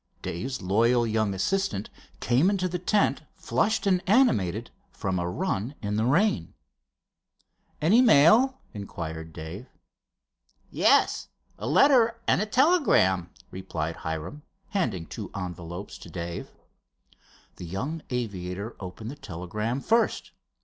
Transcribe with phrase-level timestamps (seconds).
[0.23, 5.95] Dave's loyal young assistant came into the tent flushed and animated from a run in
[5.95, 6.55] the rain.
[7.83, 9.67] "Any mail?" inquired Dave.
[10.71, 11.27] "Yes,
[11.59, 16.49] a letter and a telegram," replied Hiram, handing two envelopes to Dave.
[17.57, 20.31] The young aviator opened the telegram first.